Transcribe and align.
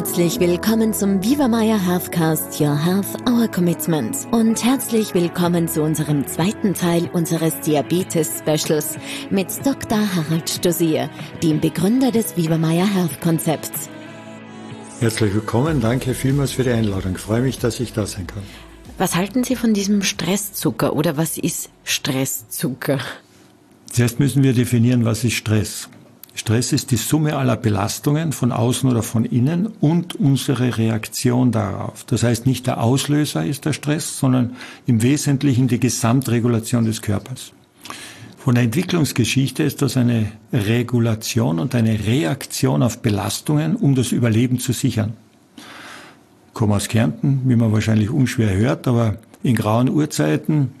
herzlich 0.00 0.40
willkommen 0.40 0.94
zum 0.94 1.20
Maya 1.50 1.76
Healthcast 1.76 2.58
Your 2.58 2.74
Health, 2.74 3.28
Our 3.28 3.46
Commitment. 3.48 4.16
Und 4.32 4.64
herzlich 4.64 5.12
willkommen 5.12 5.68
zu 5.68 5.82
unserem 5.82 6.26
zweiten 6.26 6.72
Teil 6.72 7.10
unseres 7.12 7.60
Diabetes-Specials 7.60 8.96
mit 9.28 9.48
Dr. 9.62 9.98
Harald 9.98 10.48
Stosier, 10.48 11.10
dem 11.42 11.60
Begründer 11.60 12.10
des 12.12 12.34
Maya 12.34 12.86
Health 12.86 13.20
Konzepts. 13.20 13.90
Herzlich 15.00 15.34
willkommen, 15.34 15.82
danke 15.82 16.14
vielmals 16.14 16.52
für 16.52 16.64
die 16.64 16.70
Einladung. 16.70 17.16
Ich 17.16 17.20
freue 17.20 17.42
mich, 17.42 17.58
dass 17.58 17.78
ich 17.78 17.92
da 17.92 18.06
sein 18.06 18.26
kann. 18.26 18.42
Was 18.96 19.16
halten 19.16 19.44
Sie 19.44 19.54
von 19.54 19.74
diesem 19.74 20.00
Stresszucker 20.00 20.94
oder 20.96 21.18
was 21.18 21.36
ist 21.36 21.68
Stresszucker? 21.84 23.00
Zuerst 23.92 24.18
müssen 24.18 24.42
wir 24.42 24.54
definieren, 24.54 25.04
was 25.04 25.24
ist 25.24 25.34
Stress. 25.34 25.90
Stress 26.34 26.72
ist 26.72 26.90
die 26.90 26.96
Summe 26.96 27.36
aller 27.36 27.56
Belastungen 27.56 28.32
von 28.32 28.52
außen 28.52 28.88
oder 28.88 29.02
von 29.02 29.24
innen 29.24 29.66
und 29.80 30.14
unsere 30.14 30.78
Reaktion 30.78 31.52
darauf. 31.52 32.04
Das 32.04 32.22
heißt, 32.22 32.46
nicht 32.46 32.66
der 32.66 32.82
Auslöser 32.82 33.44
ist 33.44 33.64
der 33.64 33.72
Stress, 33.72 34.18
sondern 34.18 34.56
im 34.86 35.02
Wesentlichen 35.02 35.68
die 35.68 35.80
Gesamtregulation 35.80 36.84
des 36.84 37.02
Körpers. 37.02 37.52
Von 38.38 38.54
der 38.54 38.64
Entwicklungsgeschichte 38.64 39.62
ist 39.62 39.82
das 39.82 39.98
eine 39.98 40.32
Regulation 40.52 41.58
und 41.58 41.74
eine 41.74 42.06
Reaktion 42.06 42.82
auf 42.82 43.00
Belastungen, 43.02 43.76
um 43.76 43.94
das 43.94 44.12
Überleben 44.12 44.58
zu 44.58 44.72
sichern. 44.72 45.12
Ich 45.58 46.54
komme 46.54 46.74
aus 46.76 46.88
Kärnten, 46.88 47.42
wie 47.44 47.56
man 47.56 47.72
wahrscheinlich 47.72 48.08
unschwer 48.08 48.56
hört, 48.56 48.88
aber 48.88 49.16
in 49.42 49.56
grauen 49.56 49.90
Urzeiten 49.90 50.72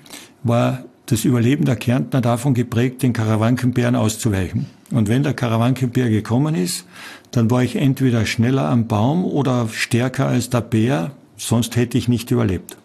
war 0.42 0.84
das 1.06 1.24
Überleben 1.24 1.64
der 1.64 1.76
Kärntner 1.76 2.20
davon 2.20 2.54
geprägt, 2.54 3.02
den 3.02 3.12
Karawankenbären 3.12 3.96
auszuweichen. 3.96 4.66
Und 4.92 5.08
wenn 5.08 5.22
der 5.22 5.34
Karawankenbär 5.34 6.10
gekommen 6.10 6.54
ist, 6.54 6.84
dann 7.30 7.50
war 7.50 7.62
ich 7.62 7.76
entweder 7.76 8.26
schneller 8.26 8.68
am 8.68 8.88
Baum 8.88 9.24
oder 9.24 9.68
stärker 9.68 10.26
als 10.26 10.50
der 10.50 10.62
Bär, 10.62 11.12
sonst 11.36 11.76
hätte 11.76 11.96
ich 11.96 12.08
nicht 12.08 12.30
überlebt. 12.30 12.76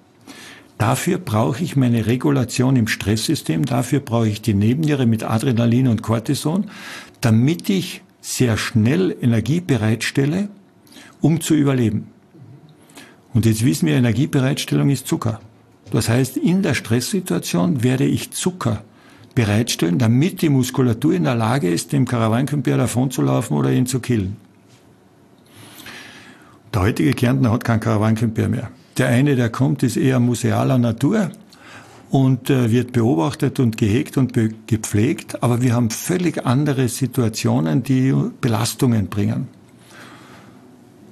Dafür 0.77 1.17
brauche 1.17 1.63
ich 1.63 1.75
meine 1.75 2.05
Regulation 2.05 2.75
im 2.75 2.87
Stresssystem, 2.87 3.65
dafür 3.65 4.01
brauche 4.01 4.27
ich 4.27 4.41
die 4.41 4.53
Nebenniere 4.53 5.05
mit 5.05 5.23
Adrenalin 5.23 5.87
und 5.87 6.03
Cortison, 6.03 6.69
damit 7.21 7.69
ich 7.69 8.01
sehr 8.21 8.57
schnell 8.57 9.15
Energie 9.21 9.61
bereitstelle, 9.61 10.49
um 11.21 11.41
zu 11.41 11.55
überleben. 11.55 12.07
Und 13.33 13.45
jetzt 13.45 13.65
wissen 13.65 13.87
wir, 13.87 13.95
Energiebereitstellung 13.95 14.89
ist 14.89 15.07
Zucker. 15.07 15.39
Das 15.91 16.09
heißt, 16.09 16.37
in 16.37 16.61
der 16.61 16.73
Stresssituation 16.73 17.83
werde 17.83 18.05
ich 18.05 18.31
Zucker 18.31 18.83
bereitstellen, 19.35 19.99
damit 19.99 20.41
die 20.41 20.49
Muskulatur 20.49 21.13
in 21.13 21.25
der 21.25 21.35
Lage 21.35 21.69
ist, 21.69 21.91
dem 21.91 22.05
Karawankenbär 22.05 22.77
davonzulaufen 22.77 23.55
oder 23.55 23.71
ihn 23.71 23.85
zu 23.85 23.99
killen. 23.99 24.37
Der 26.73 26.81
heutige 26.81 27.13
Kärntner 27.13 27.51
hat 27.51 27.63
keinen 27.63 27.79
Karawankenbär 27.79 28.49
mehr. 28.49 28.69
Der 28.97 29.09
eine, 29.09 29.35
der 29.35 29.49
kommt, 29.49 29.83
ist 29.83 29.97
eher 29.97 30.19
musealer 30.19 30.77
Natur 30.77 31.31
und 32.09 32.49
äh, 32.49 32.71
wird 32.71 32.93
beobachtet 32.93 33.59
und 33.59 33.77
gehegt 33.77 34.17
und 34.17 34.33
gepflegt, 34.67 35.43
aber 35.43 35.61
wir 35.61 35.73
haben 35.73 35.89
völlig 35.89 36.45
andere 36.45 36.87
Situationen, 36.87 37.83
die 37.83 38.13
Belastungen 38.39 39.07
bringen. 39.07 39.47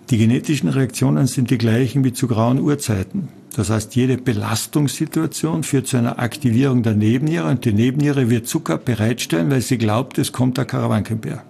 Die 0.09 0.17
genetischen 0.17 0.69
Reaktionen 0.69 1.27
sind 1.27 1.49
die 1.49 1.57
gleichen 1.57 2.03
wie 2.03 2.13
zu 2.13 2.27
grauen 2.27 2.59
Urzeiten. 2.59 3.29
Das 3.55 3.69
heißt, 3.69 3.95
jede 3.95 4.17
Belastungssituation 4.17 5.63
führt 5.63 5.87
zu 5.87 5.97
einer 5.97 6.17
Aktivierung 6.17 6.81
der 6.81 6.95
Nebenniere 6.95 7.47
und 7.49 7.65
die 7.65 7.73
Nebenniere 7.73 8.29
wird 8.29 8.47
Zucker 8.47 8.77
bereitstellen, 8.77 9.51
weil 9.51 9.61
sie 9.61 9.77
glaubt, 9.77 10.17
es 10.17 10.31
kommt 10.31 10.57
der 10.57 10.65
Karawankenbär. 10.65 11.43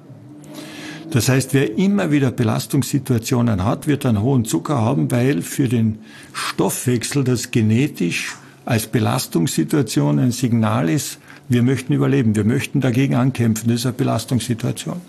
Das 1.12 1.30
heißt, 1.30 1.54
wer 1.54 1.78
immer 1.78 2.12
wieder 2.12 2.32
Belastungssituationen 2.32 3.64
hat, 3.64 3.88
wird 3.88 4.06
einen 4.06 4.22
hohen 4.22 4.46
Zucker 4.46 4.82
haben, 4.82 5.12
weil 5.12 5.42
für 5.42 5.70
den 5.70 6.00
Stoffwechsel 6.34 7.24
das 7.24 7.52
genetisch 7.52 8.36
als 8.66 8.88
Belastungssituation 8.88 10.20
ein 10.20 10.32
Signal 10.32 10.90
ist, 10.90 11.20
wir 11.50 11.64
möchten 11.64 11.94
überleben, 11.94 12.36
wir 12.36 12.46
möchten 12.46 12.82
dagegen 12.82 13.16
ankämpfen, 13.16 13.70
das 13.70 13.82
ist 13.82 13.86
eine 13.86 13.94
Belastungssituation. 13.94 15.02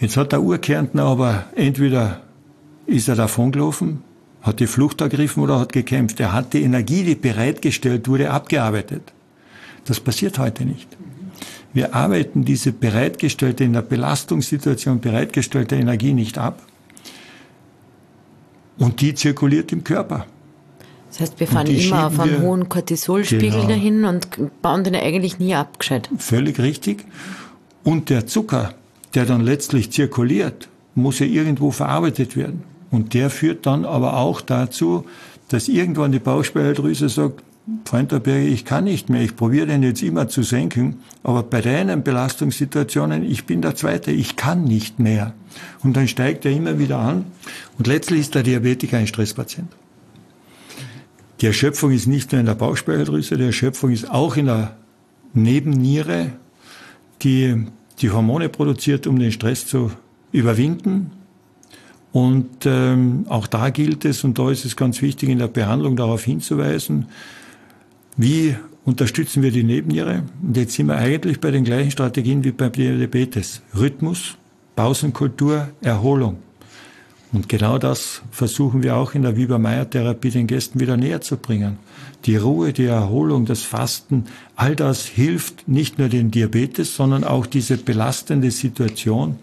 Jetzt 0.00 0.16
hat 0.16 0.32
der 0.32 0.42
Urkärntner 0.42 1.04
aber 1.04 1.44
entweder 1.54 2.22
ist 2.86 3.08
er 3.08 3.16
davongelaufen, 3.16 4.02
hat 4.42 4.60
die 4.60 4.66
Flucht 4.66 5.00
ergriffen 5.00 5.42
oder 5.42 5.60
hat 5.60 5.72
gekämpft. 5.72 6.20
Er 6.20 6.32
hat 6.32 6.52
die 6.54 6.62
Energie, 6.62 7.02
die 7.02 7.14
bereitgestellt 7.14 8.08
wurde, 8.08 8.30
abgearbeitet. 8.30 9.12
Das 9.84 10.00
passiert 10.00 10.38
heute 10.38 10.64
nicht. 10.64 10.88
Wir 11.72 11.94
arbeiten 11.94 12.44
diese 12.44 12.72
bereitgestellte, 12.72 13.64
in 13.64 13.74
der 13.74 13.82
Belastungssituation 13.82 15.00
bereitgestellte 15.00 15.76
Energie 15.76 16.12
nicht 16.12 16.38
ab. 16.38 16.62
Und 18.78 19.00
die 19.00 19.14
zirkuliert 19.14 19.72
im 19.72 19.84
Körper. 19.84 20.26
Das 21.10 21.20
heißt, 21.20 21.40
wir 21.40 21.46
fahren 21.46 21.66
immer 21.66 22.06
auf 22.06 22.18
einen 22.18 22.42
hohen 22.42 22.68
Cortisolspiegel 22.68 23.50
genau. 23.50 23.68
dahin 23.68 24.04
und 24.04 24.28
bauen 24.62 24.84
den 24.84 24.94
eigentlich 24.94 25.38
nie 25.38 25.54
abgescheit. 25.54 26.08
Völlig 26.18 26.58
richtig. 26.60 27.04
Und 27.82 28.10
der 28.10 28.26
Zucker, 28.26 28.74
der 29.14 29.26
dann 29.26 29.40
letztlich 29.40 29.90
zirkuliert, 29.90 30.68
muss 30.94 31.18
ja 31.18 31.26
irgendwo 31.26 31.70
verarbeitet 31.70 32.36
werden. 32.36 32.69
Und 32.90 33.14
der 33.14 33.30
führt 33.30 33.66
dann 33.66 33.84
aber 33.84 34.16
auch 34.16 34.40
dazu, 34.40 35.04
dass 35.48 35.68
irgendwann 35.68 36.12
die 36.12 36.18
Bauchspeicheldrüse 36.18 37.08
sagt, 37.08 37.42
Freund 37.84 38.10
der 38.10 38.20
Berge, 38.20 38.46
ich 38.46 38.64
kann 38.64 38.84
nicht 38.84 39.10
mehr, 39.10 39.22
ich 39.22 39.36
probiere 39.36 39.66
den 39.66 39.82
jetzt 39.82 40.02
immer 40.02 40.28
zu 40.28 40.42
senken, 40.42 41.00
aber 41.22 41.42
bei 41.42 41.60
deinen 41.60 42.02
Belastungssituationen, 42.02 43.24
ich 43.24 43.44
bin 43.46 43.62
der 43.62 43.74
Zweite, 43.74 44.10
ich 44.10 44.36
kann 44.36 44.64
nicht 44.64 44.98
mehr. 44.98 45.34
Und 45.82 45.96
dann 45.96 46.08
steigt 46.08 46.44
er 46.44 46.52
immer 46.52 46.78
wieder 46.78 46.98
an 46.98 47.26
und 47.78 47.86
letztlich 47.86 48.20
ist 48.20 48.34
der 48.34 48.42
Diabetiker 48.42 48.96
ein 48.96 49.06
Stresspatient. 49.06 49.70
Die 51.40 51.46
Erschöpfung 51.46 51.90
ist 51.90 52.06
nicht 52.06 52.32
nur 52.32 52.40
in 52.40 52.46
der 52.46 52.54
Bauchspeicheldrüse, 52.54 53.36
die 53.36 53.44
Erschöpfung 53.44 53.90
ist 53.90 54.10
auch 54.10 54.36
in 54.36 54.46
der 54.46 54.76
Nebenniere, 55.32 56.32
die 57.22 57.66
die 58.00 58.10
Hormone 58.10 58.48
produziert, 58.48 59.06
um 59.06 59.18
den 59.18 59.32
Stress 59.32 59.66
zu 59.66 59.92
überwinden. 60.32 61.12
Und 62.12 62.66
ähm, 62.66 63.24
auch 63.28 63.46
da 63.46 63.70
gilt 63.70 64.04
es, 64.04 64.24
und 64.24 64.38
da 64.38 64.50
ist 64.50 64.64
es 64.64 64.76
ganz 64.76 65.00
wichtig, 65.00 65.28
in 65.28 65.38
der 65.38 65.48
Behandlung 65.48 65.96
darauf 65.96 66.24
hinzuweisen, 66.24 67.06
wie 68.16 68.56
unterstützen 68.84 69.42
wir 69.42 69.52
die 69.52 69.62
Nebenniere. 69.62 70.24
Und 70.42 70.56
jetzt 70.56 70.74
sind 70.74 70.86
wir 70.86 70.96
eigentlich 70.96 71.40
bei 71.40 71.50
den 71.50 71.64
gleichen 71.64 71.90
Strategien 71.90 72.42
wie 72.42 72.50
beim 72.50 72.72
Diabetes. 72.72 73.62
Rhythmus, 73.78 74.36
Pausenkultur, 74.74 75.68
Erholung. 75.82 76.38
Und 77.32 77.48
genau 77.48 77.78
das 77.78 78.22
versuchen 78.32 78.82
wir 78.82 78.96
auch 78.96 79.14
in 79.14 79.22
der 79.22 79.36
Wieber-Meyer-Therapie 79.36 80.30
den 80.30 80.48
Gästen 80.48 80.80
wieder 80.80 80.96
näher 80.96 81.20
zu 81.20 81.36
bringen. 81.36 81.78
Die 82.24 82.36
Ruhe, 82.36 82.72
die 82.72 82.86
Erholung, 82.86 83.46
das 83.46 83.62
Fasten, 83.62 84.24
all 84.56 84.74
das 84.74 85.06
hilft 85.06 85.68
nicht 85.68 85.98
nur 85.98 86.08
den 86.08 86.32
Diabetes, 86.32 86.96
sondern 86.96 87.22
auch 87.22 87.46
diese 87.46 87.76
belastende 87.76 88.50
Situation 88.50 89.38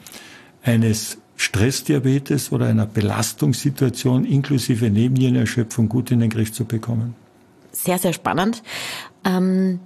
eines 0.63 1.17
Stressdiabetes 1.37 2.51
oder 2.51 2.65
einer 2.65 2.87
Belastungssituation 2.87 4.25
inklusive 4.25 4.89
Nebennierenerschöpfung 4.89 5.87
gut 5.87 6.11
in 6.11 6.19
den 6.19 6.29
Griff 6.29 6.51
zu 6.51 6.65
bekommen. 6.65 7.15
Sehr, 7.71 7.99
sehr 7.99 8.13
spannend. 8.13 8.63
Ähm, 9.23 9.79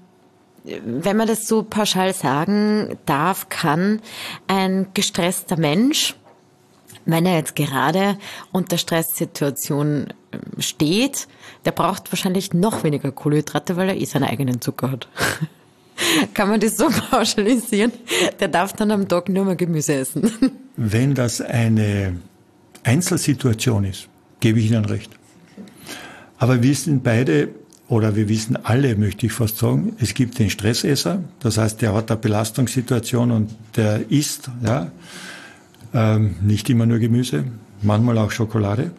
wenn 0.63 1.17
man 1.17 1.27
das 1.27 1.47
so 1.47 1.63
pauschal 1.63 2.13
sagen 2.13 2.97
darf, 3.05 3.49
kann 3.49 4.01
ein 4.47 4.87
gestresster 4.93 5.57
Mensch, 5.57 6.15
wenn 7.05 7.25
er 7.25 7.35
jetzt 7.35 7.55
gerade 7.55 8.17
unter 8.51 8.77
Stresssituation 8.77 10.13
ähm, 10.31 10.61
steht, 10.61 11.27
der 11.65 11.71
braucht 11.71 12.11
wahrscheinlich 12.11 12.53
noch 12.53 12.83
weniger 12.83 13.11
Kohlenhydrate, 13.11 13.75
weil 13.75 13.89
er 13.89 13.97
eh 13.97 14.05
seinen 14.05 14.25
eigenen 14.25 14.61
Zucker 14.61 14.91
hat. 14.91 15.07
Kann 16.33 16.49
man 16.49 16.59
das 16.59 16.77
so 16.77 16.89
pauschalisieren? 17.09 17.91
Der 18.39 18.47
darf 18.47 18.73
dann 18.73 18.91
am 18.91 19.07
Tag 19.07 19.29
nur 19.29 19.45
mal 19.45 19.55
Gemüse 19.55 19.93
essen. 19.93 20.31
Wenn 20.75 21.13
das 21.13 21.41
eine 21.41 22.15
Einzelsituation 22.83 23.85
ist, 23.85 24.07
gebe 24.39 24.59
ich 24.59 24.71
Ihnen 24.71 24.85
recht. 24.85 25.11
Aber 26.37 26.61
wir 26.61 26.69
wissen 26.69 27.01
beide, 27.01 27.49
oder 27.87 28.15
wir 28.15 28.29
wissen 28.29 28.55
alle, 28.55 28.95
möchte 28.95 29.25
ich 29.25 29.33
fast 29.33 29.57
sagen, 29.57 29.95
es 29.99 30.13
gibt 30.13 30.39
den 30.39 30.49
Stressesser, 30.49 31.23
das 31.39 31.57
heißt, 31.57 31.81
der 31.81 31.93
hat 31.93 32.09
eine 32.09 32.19
Belastungssituation 32.19 33.31
und 33.31 33.51
der 33.75 34.09
isst, 34.09 34.49
ja, 34.65 34.91
ähm, 35.93 36.35
nicht 36.41 36.69
immer 36.69 36.85
nur 36.85 36.99
Gemüse, 36.99 37.43
manchmal 37.81 38.17
auch 38.17 38.31
Schokolade. 38.31 38.91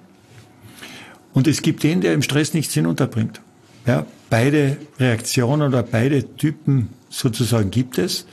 Und 1.33 1.49
es 1.49 1.63
gibt 1.63 1.83
den, 1.83 2.03
der 2.03 2.13
im 2.13 2.23
Stress 2.23 2.53
nichts 2.53 2.75
hinunterbringt. 2.75 3.41
Ja, 3.87 4.07
beide 4.31 4.77
Reaktionen 4.99 5.69
oder 5.69 5.83
beide 5.83 6.37
Typen 6.37 6.91
sozusagen 7.09 7.71
gibt 7.71 7.99
es. 7.99 8.27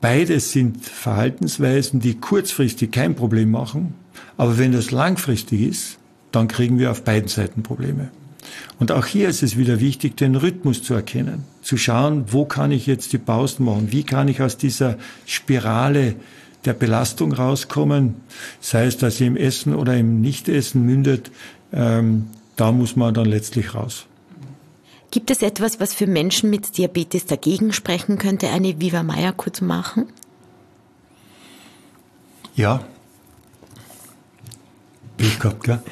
Beides 0.00 0.52
sind 0.52 0.84
Verhaltensweisen, 0.84 2.00
die 2.00 2.14
kurzfristig 2.14 2.92
kein 2.92 3.14
Problem 3.14 3.50
machen. 3.50 3.94
Aber 4.36 4.58
wenn 4.58 4.72
das 4.72 4.90
langfristig 4.90 5.60
ist, 5.60 5.98
dann 6.32 6.48
kriegen 6.48 6.78
wir 6.78 6.90
auf 6.90 7.04
beiden 7.04 7.28
Seiten 7.28 7.62
Probleme. 7.62 8.10
Und 8.78 8.92
auch 8.92 9.04
hier 9.04 9.28
ist 9.28 9.42
es 9.42 9.58
wieder 9.58 9.80
wichtig, 9.80 10.16
den 10.16 10.36
Rhythmus 10.36 10.82
zu 10.82 10.94
erkennen, 10.94 11.44
zu 11.62 11.76
schauen, 11.76 12.24
wo 12.28 12.46
kann 12.46 12.72
ich 12.72 12.86
jetzt 12.86 13.12
die 13.12 13.18
Pausen 13.18 13.66
machen, 13.66 13.92
wie 13.92 14.04
kann 14.04 14.28
ich 14.28 14.40
aus 14.40 14.56
dieser 14.56 14.96
Spirale 15.26 16.14
der 16.64 16.72
Belastung 16.72 17.32
rauskommen, 17.32 18.16
sei 18.60 18.86
es, 18.86 18.96
dass 18.96 19.18
sie 19.18 19.26
im 19.26 19.36
Essen 19.36 19.74
oder 19.74 19.96
im 19.96 20.20
Nichtessen 20.20 20.84
mündet, 20.84 21.30
ähm, 21.72 22.26
da 22.56 22.72
muss 22.72 22.96
man 22.96 23.14
dann 23.14 23.26
letztlich 23.26 23.74
raus. 23.74 24.06
Gibt 25.10 25.30
es 25.30 25.42
etwas, 25.42 25.80
was 25.80 25.92
für 25.92 26.06
Menschen 26.06 26.50
mit 26.50 26.76
Diabetes 26.78 27.26
dagegen 27.26 27.72
sprechen 27.72 28.18
könnte, 28.18 28.48
eine 28.50 28.80
Viva 28.80 29.02
Meier 29.02 29.32
kur 29.32 29.52
zu 29.52 29.64
machen? 29.64 30.06
Ja. 32.54 32.84
Ich 35.18 35.38
gehabt, 35.38 35.64
gell? 35.64 35.82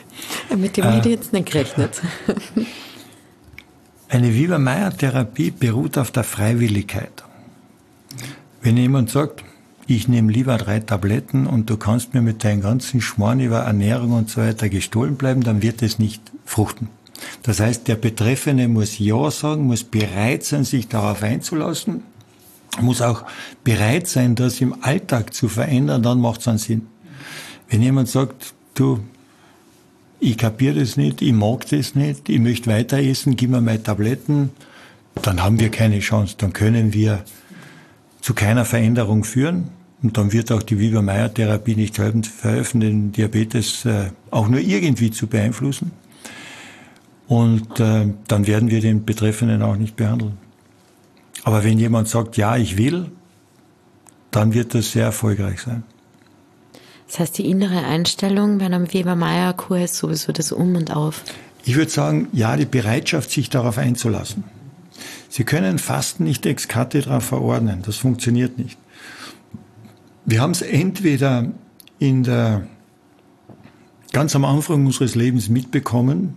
Mit 0.57 0.77
dem 0.77 0.85
äh, 0.85 0.93
hätte 0.93 1.09
ich 1.09 1.17
jetzt 1.17 1.33
nicht 1.33 1.51
gerechnet. 1.51 2.01
Eine 4.09 4.33
Viva 4.33 4.59
Meier 4.59 4.97
Therapie 4.97 5.51
beruht 5.51 5.99
auf 5.99 6.11
der 6.11 6.25
Freiwilligkeit. 6.25 7.25
Wenn 8.63 8.79
jemand 8.79 9.11
sagt, 9.11 9.45
ich 9.87 10.09
nehme 10.09 10.33
lieber 10.33 10.57
drei 10.57 10.81
Tabletten 10.81 11.47
und 11.47 11.69
du 11.69 11.77
kannst 11.77 12.15
mir 12.15 12.23
mit 12.23 12.43
deinen 12.43 12.63
ganzen 12.63 13.03
Schmarrn 13.03 13.41
über 13.41 13.61
Ernährung 13.61 14.13
und 14.13 14.31
so 14.31 14.41
weiter 14.41 14.71
gestohlen 14.71 15.17
bleiben, 15.17 15.43
dann 15.43 15.61
wird 15.61 15.83
es 15.83 15.99
nicht 15.99 16.23
fruchten. 16.47 16.89
Das 17.43 17.61
heißt, 17.61 17.89
der 17.89 17.97
Betreffende 17.97 18.69
muss 18.69 18.99
Ja 18.99 19.31
sagen, 19.31 19.67
muss 19.67 19.85
bereit 19.85 20.45
sein, 20.45 20.65
sich 20.65 20.89
darauf 20.89 21.23
einzulassen, 21.23 22.03
muss 22.81 23.01
auch 23.01 23.25
bereit 23.65 24.07
sein, 24.07 24.35
das 24.35 24.61
im 24.61 24.83
Alltag 24.83 25.35
zu 25.35 25.49
verändern, 25.49 26.03
dann 26.03 26.21
macht 26.21 26.41
es 26.41 26.49
einen 26.49 26.59
Sinn. 26.59 26.87
Wenn 27.69 27.83
jemand 27.83 28.09
sagt, 28.09 28.55
du, 28.75 29.01
ich 30.21 30.37
kapiere 30.37 30.81
das 30.81 30.97
nicht, 30.97 31.23
ich 31.23 31.33
mag 31.33 31.67
das 31.69 31.95
nicht, 31.95 32.29
ich 32.29 32.41
möchte 32.41 32.71
weiter 32.71 32.99
essen, 32.99 33.37
gib 33.37 33.51
mir 33.51 33.61
meine 33.61 33.83
Tabletten, 33.83 34.51
dann 35.23 35.43
haben 35.43 35.61
wir 35.61 35.71
keine 35.71 36.01
Chance, 36.01 36.35
dann 36.39 36.53
können 36.53 36.93
wir 36.93 37.25
zu 38.21 38.35
keiner 38.35 38.65
Veränderung 38.65 39.25
führen. 39.25 39.69
Und 40.01 40.17
dann 40.17 40.33
wird 40.33 40.53
auch 40.53 40.63
die 40.63 40.79
Weber-Meyer-Therapie 40.79 41.75
nicht 41.75 41.99
helfen, 41.99 42.81
den 42.81 43.11
Diabetes 43.11 43.85
äh, 43.85 44.11
auch 44.31 44.47
nur 44.47 44.61
irgendwie 44.61 45.11
zu 45.11 45.27
beeinflussen. 45.27 45.91
Und 47.29 47.79
äh, 47.79 48.07
dann 48.27 48.47
werden 48.47 48.71
wir 48.71 48.81
den 48.81 49.05
Betreffenden 49.05 49.63
auch 49.63 49.77
nicht 49.77 49.97
behandeln. 49.97 50.39
Aber 51.45 51.63
wenn 51.63 51.79
jemand 51.79 52.09
sagt, 52.09 52.37
ja, 52.37 52.57
ich 52.57 52.77
will, 52.79 53.11
dann 54.31 54.55
wird 54.55 54.75
das 54.75 54.93
sehr 54.93 55.05
erfolgreich 55.05 55.61
sein. 55.61 55.85
Das 57.07 57.21
heißt, 57.21 57.39
die 57.39 57.49
innere 57.49 57.85
Einstellung 57.85 58.59
bei 58.59 58.67
einem 58.67 58.93
Weber-Meyer-Kur 58.93 59.79
ist 59.79 59.97
sowieso 59.97 60.33
das 60.33 60.53
Um 60.53 60.75
und 60.75 60.95
Auf. 60.95 61.23
Ich 61.65 61.77
würde 61.77 61.91
sagen, 61.91 62.29
ja, 62.33 62.57
die 62.57 62.67
Bereitschaft, 62.67 63.31
sich 63.31 63.51
darauf 63.51 63.79
einzulassen. 63.79 64.45
Sie 65.29 65.45
können 65.45 65.79
Fasten 65.79 66.25
nicht 66.25 66.47
ex 66.47 66.69
cathedra 66.69 67.21
verordnen. 67.21 67.83
Das 67.85 67.97
funktioniert 67.97 68.59
nicht. 68.59 68.79
Wir 70.25 70.41
haben 70.41 70.51
es 70.51 70.63
entweder 70.63 71.47
in 71.99 72.25
der, 72.25 72.67
ganz 74.13 74.35
am 74.35 74.45
Anfang 74.45 74.87
unseres 74.87 75.15
Lebens 75.15 75.49
mitbekommen, 75.49 76.37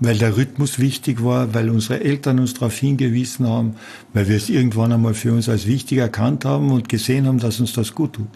weil 0.00 0.16
der 0.16 0.36
Rhythmus 0.36 0.78
wichtig 0.78 1.24
war, 1.24 1.54
weil 1.54 1.70
unsere 1.70 2.00
Eltern 2.02 2.38
uns 2.38 2.54
darauf 2.54 2.76
hingewiesen 2.76 3.48
haben, 3.48 3.74
weil 4.12 4.28
wir 4.28 4.36
es 4.36 4.48
irgendwann 4.48 4.92
einmal 4.92 5.14
für 5.14 5.32
uns 5.32 5.48
als 5.48 5.66
wichtig 5.66 5.98
erkannt 5.98 6.44
haben 6.44 6.70
und 6.70 6.88
gesehen 6.88 7.26
haben, 7.26 7.38
dass 7.38 7.60
uns 7.60 7.72
das 7.72 7.94
gut 7.94 8.14
tut. 8.14 8.28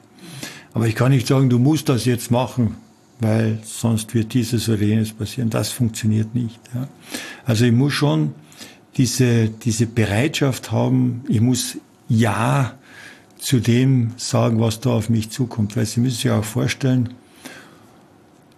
Aber 0.75 0.89
ich 0.89 0.95
kann 0.95 1.13
nicht 1.13 1.27
sagen, 1.27 1.51
du 1.51 1.59
musst 1.59 1.89
das 1.89 2.05
jetzt 2.05 2.31
machen, 2.31 2.77
weil 3.21 3.61
sonst 3.65 4.15
wird 4.15 4.35
dieses 4.35 4.69
oder 4.69 4.83
jenes 4.83 5.13
passieren. 5.13 5.51
Das 5.51 5.71
funktioniert 5.71 6.35
nicht. 6.35 6.59
Ja. 6.75 6.89
Also 7.45 7.65
ich 7.65 7.73
muss 7.73 7.93
schon 7.93 8.35
diese, 8.97 9.49
diese 9.49 9.87
Bereitschaft 9.87 10.73
haben, 10.73 11.25
ich 11.29 11.41
muss 11.41 11.77
Ja 12.09 12.75
zu 13.39 13.61
dem 13.61 14.13
sagen, 14.17 14.61
was 14.61 14.81
da 14.81 14.91
auf 14.91 15.09
mich 15.09 15.31
zukommt. 15.31 15.77
Weil 15.77 15.87
Sie 15.87 16.01
müssen 16.01 16.17
sich 16.17 16.31
auch 16.31 16.45
vorstellen, 16.45 17.11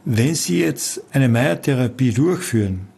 wenn 0.04 0.34
Sie 0.34 0.60
jetzt 0.60 1.02
eine 1.12 1.28
Meiertherapie 1.28 2.12
durchführen 2.12 2.93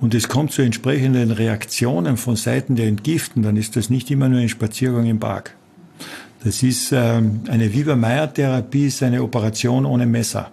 und 0.00 0.14
es 0.14 0.28
kommt 0.28 0.52
zu 0.52 0.62
entsprechenden 0.62 1.30
Reaktionen 1.30 2.16
von 2.16 2.36
Seiten 2.36 2.76
der 2.76 2.86
Entgiften, 2.86 3.42
dann 3.42 3.56
ist 3.56 3.76
das 3.76 3.90
nicht 3.90 4.10
immer 4.10 4.28
nur 4.28 4.40
ein 4.40 4.48
Spaziergang 4.48 5.06
im 5.06 5.18
Park. 5.18 5.54
Das 6.44 6.62
ist 6.62 6.92
ähm, 6.92 7.40
eine 7.48 7.72
Viva-Meyer-Therapie, 7.72 8.86
ist 8.86 9.02
eine 9.02 9.22
Operation 9.22 9.84
ohne 9.84 10.06
Messer. 10.06 10.50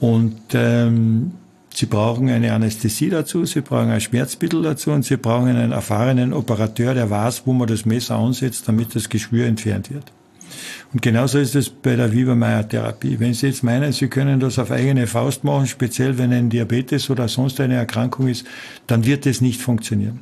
Und 0.00 0.40
ähm, 0.54 1.32
Sie 1.72 1.86
brauchen 1.86 2.28
eine 2.30 2.52
Anästhesie 2.52 3.10
dazu, 3.10 3.44
Sie 3.44 3.60
brauchen 3.60 3.90
ein 3.90 4.00
Schmerzmittel 4.00 4.62
dazu 4.62 4.90
und 4.90 5.04
Sie 5.04 5.16
brauchen 5.16 5.48
einen 5.48 5.72
erfahrenen 5.72 6.32
Operateur, 6.32 6.94
der 6.94 7.10
weiß, 7.10 7.42
wo 7.44 7.52
man 7.52 7.68
das 7.68 7.84
Messer 7.84 8.16
ansetzt, 8.16 8.66
damit 8.66 8.94
das 8.94 9.08
Geschwür 9.08 9.46
entfernt 9.46 9.90
wird. 9.92 10.10
Und 10.92 11.02
genauso 11.02 11.38
ist 11.38 11.54
es 11.54 11.70
bei 11.70 11.96
der 11.96 12.12
Wiebermeier-Therapie. 12.12 13.20
Wenn 13.20 13.34
Sie 13.34 13.48
jetzt 13.48 13.62
meinen, 13.62 13.92
Sie 13.92 14.08
können 14.08 14.40
das 14.40 14.58
auf 14.58 14.70
eigene 14.70 15.06
Faust 15.06 15.44
machen, 15.44 15.66
speziell 15.66 16.18
wenn 16.18 16.32
ein 16.32 16.50
Diabetes 16.50 17.10
oder 17.10 17.28
sonst 17.28 17.60
eine 17.60 17.74
Erkrankung 17.74 18.28
ist, 18.28 18.46
dann 18.86 19.04
wird 19.04 19.26
es 19.26 19.40
nicht 19.40 19.60
funktionieren. 19.60 20.20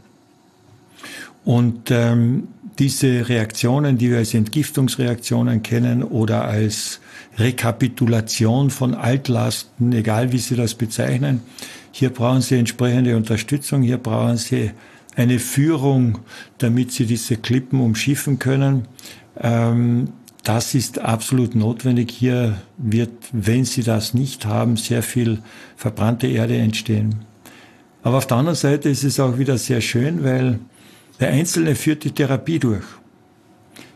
Und 1.45 1.91
ähm, 1.91 2.49
diese 2.79 3.29
Reaktionen, 3.29 3.99
die 3.99 4.11
wir 4.11 4.19
als 4.19 4.35
Entgiftungsreaktionen 4.35 5.63
kennen 5.63 6.03
oder 6.03 6.45
als 6.45 7.01
Rekapitulation 7.39 8.71
von 8.71 8.95
Altlasten, 8.95 9.93
egal 9.93 10.33
wie 10.33 10.39
Sie 10.39 10.57
das 10.57 10.75
bezeichnen. 10.75 11.41
Hier 11.91 12.11
brauchen 12.11 12.43
Sie 12.43 12.57
entsprechende 12.57 13.17
Unterstützung, 13.17 13.83
hier 13.83 13.99
brauchen 13.99 14.37
Sie 14.37 14.73
eine 15.17 15.39
Führung, 15.39 16.19
damit 16.59 16.93
Sie 16.93 17.07
diese 17.07 17.37
Klippen 17.37 17.81
umschiffen 17.81 18.39
können. 18.39 18.87
Ähm, 19.41 20.11
das 20.49 20.75
ist 20.75 20.99
absolut 21.01 21.55
notwendig. 21.55 22.11
Hier 22.11 22.57
wird, 22.79 23.13
wenn 23.33 23.67
Sie 23.67 23.83
das 23.83 24.15
nicht 24.15 24.47
haben, 24.47 24.79
sehr 24.79 25.03
viel 25.03 25.43
verbrannte 25.77 26.27
Erde 26.27 26.57
entstehen. 26.57 27.17
Aber 28.03 28.17
auf 28.17 28.27
der 28.27 28.39
anderen 28.39 28.57
Seite 28.57 28.89
ist 28.89 29.05
es 29.05 29.21
auch 29.21 29.37
wieder 29.37 29.59
sehr 29.59 29.83
schön, 29.83 30.25
weil 30.25 30.59
der 31.21 31.29
Einzelne 31.29 31.75
führt 31.75 32.03
die 32.05 32.13
Therapie 32.13 32.59
durch. 32.59 32.87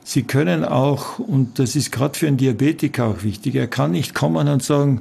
Sie 0.04 0.24
können 0.24 0.62
auch, 0.62 1.18
und 1.18 1.58
das 1.58 1.74
ist 1.74 1.90
gerade 1.90 2.18
für 2.18 2.26
einen 2.26 2.36
Diabetiker 2.36 3.06
auch 3.06 3.22
wichtig, 3.22 3.54
er 3.54 3.66
kann 3.66 3.92
nicht 3.92 4.14
kommen 4.14 4.46
und 4.46 4.62
sagen, 4.62 5.00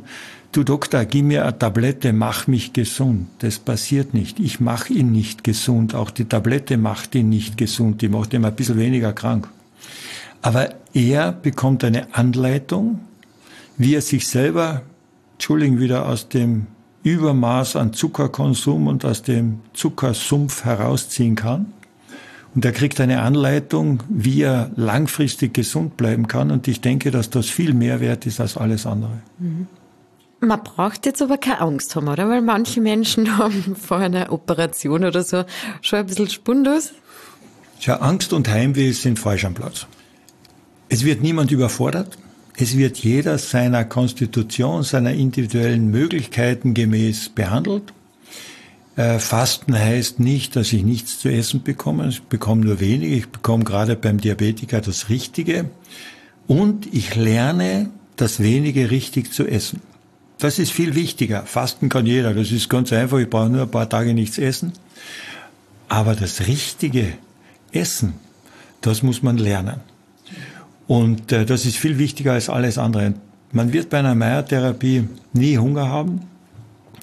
du 0.53 0.63
Doktor, 0.63 1.03
gib 1.03 1.25
mir 1.25 1.44
eine 1.44 1.59
Tablette, 1.59 2.13
mach 2.13 2.48
mich 2.48 2.71
gesund. 2.71 3.27
Das 3.39 3.59
passiert 3.59 4.13
nicht. 4.13 4.39
Ich 4.39 4.62
mache 4.62 4.94
ihn 4.94 5.12
nicht 5.12 5.44
gesund. 5.44 5.95
Auch 5.95 6.12
die 6.12 6.25
Tablette 6.25 6.77
macht 6.77 7.13
ihn 7.13 7.27
nicht 7.27 7.57
gesund. 7.57 8.01
Die 8.01 8.07
macht 8.07 8.31
ihn 8.31 8.45
ein 8.45 8.56
bisschen 8.56 8.77
weniger 8.77 9.12
krank. 9.12 9.50
Aber 10.42 10.70
er 10.94 11.32
bekommt 11.32 11.84
eine 11.84 12.15
Anleitung, 12.15 13.00
wie 13.77 13.96
er 13.96 14.01
sich 14.01 14.27
selber, 14.27 14.82
Entschuldigung, 15.34 15.80
wieder 15.80 16.08
aus 16.08 16.30
dem 16.30 16.68
Übermaß 17.04 17.75
an 17.75 17.94
Zuckerkonsum 17.94 18.88
und 18.88 19.06
aus 19.06 19.24
dem 19.24 19.60
Zuckersumpf 19.74 20.65
herausziehen 20.65 21.36
kann. 21.36 21.74
Und 22.54 22.65
er 22.65 22.74
kriegt 22.74 23.00
eine 23.00 23.22
Anleitung, 23.22 24.04
wie 24.10 24.42
er 24.42 24.72
langfristig 24.75 25.54
gesund 25.54 25.96
bleiben 25.96 26.27
kann. 26.27 26.51
Und 26.51 26.68
ich 26.68 26.82
denke, 26.82 27.10
dass 27.10 27.30
das 27.30 27.48
viel 27.48 27.74
mehr 27.74 28.01
wert 28.01 28.25
ist 28.25 28.39
als 28.42 28.58
alles 28.58 28.86
andere. 28.86 29.22
Mhm. 29.39 29.68
Man 30.42 30.63
braucht 30.63 31.06
jetzt 31.06 31.22
aber 31.22 31.38
keine 31.38 31.62
Angst 31.62 31.96
haben, 31.96 32.08
oder? 32.08 32.27
Weil 32.27 32.42
manche 32.42 32.82
Menschen 32.82 33.38
haben 33.38 33.75
vor 33.75 33.98
einer 33.98 34.32
Operation 34.32 35.06
oder 35.06 35.24
so 35.24 35.46
schon 35.82 36.00
ein 36.00 36.06
bisschen 36.08 36.30
Spundus. 36.30 36.94
Ja, 37.80 37.98
Angst 37.98 38.34
und 38.34 38.50
Heimweh 38.50 38.92
sind 38.92 39.18
falsch 39.18 39.46
am 39.46 39.54
Platz. 39.54 39.88
Es 40.93 41.05
wird 41.05 41.21
niemand 41.21 41.51
überfordert. 41.51 42.17
Es 42.57 42.77
wird 42.77 42.98
jeder 42.98 43.38
seiner 43.38 43.86
Konstitution, 43.86 44.83
seiner 44.83 45.13
individuellen 45.13 45.89
Möglichkeiten 45.89 46.74
gemäß 46.74 47.29
behandelt. 47.29 47.93
Äh, 48.98 49.17
Fasten 49.19 49.74
heißt 49.74 50.19
nicht, 50.19 50.57
dass 50.57 50.74
ich 50.74 50.83
nichts 50.83 51.17
zu 51.17 51.29
essen 51.29 51.63
bekomme. 51.63 52.10
Ich 52.10 52.21
bekomme 52.24 52.65
nur 52.65 52.81
wenig. 52.81 53.13
Ich 53.13 53.29
bekomme 53.29 53.63
gerade 53.63 53.95
beim 53.95 54.19
Diabetiker 54.19 54.81
das 54.81 55.07
Richtige. 55.07 55.69
Und 56.45 56.93
ich 56.93 57.15
lerne, 57.15 57.89
das 58.17 58.41
wenige 58.41 58.91
richtig 58.91 59.31
zu 59.31 59.48
essen. 59.48 59.79
Das 60.39 60.60
ist 60.60 60.74
viel 60.74 60.93
wichtiger. 60.93 61.43
Fasten 61.43 61.88
kann 61.88 62.05
jeder. 62.05 62.33
Das 62.33 62.51
ist 62.51 62.67
ganz 62.67 62.91
einfach. 62.91 63.19
Ich 63.19 63.29
brauche 63.29 63.50
nur 63.50 63.62
ein 63.62 63.71
paar 63.71 63.88
Tage 63.88 64.13
nichts 64.13 64.38
essen. 64.38 64.74
Aber 65.88 66.15
das 66.15 66.48
richtige 66.48 67.13
Essen, 67.71 68.15
das 68.81 69.03
muss 69.03 69.24
man 69.24 69.38
lernen. 69.38 69.90
Und 70.91 71.31
äh, 71.31 71.45
das 71.45 71.65
ist 71.65 71.77
viel 71.77 71.98
wichtiger 72.00 72.33
als 72.33 72.50
alles 72.50 72.77
andere. 72.77 73.13
Man 73.53 73.71
wird 73.71 73.89
bei 73.89 74.00
einer 74.00 74.13
Meiertherapie 74.13 75.07
nie 75.31 75.57
Hunger 75.57 75.88
haben. 75.88 76.19